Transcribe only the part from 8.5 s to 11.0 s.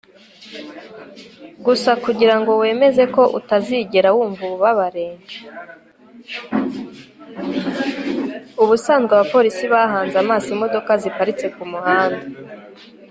ubusanzwe abapolisi bahanze amaso imodoka